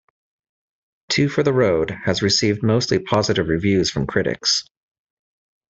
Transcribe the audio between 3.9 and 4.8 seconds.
from critics.